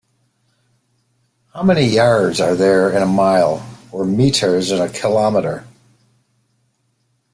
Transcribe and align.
How 1.53 1.61
many 1.61 1.85
yards 1.85 2.41
are 2.41 2.55
there 2.55 2.87
are 2.87 2.91
in 2.91 3.03
a 3.03 3.05
mile, 3.05 3.63
or 3.91 4.03
metres 4.03 4.71
in 4.71 4.81
a 4.81 4.89
kilometre? 4.89 5.63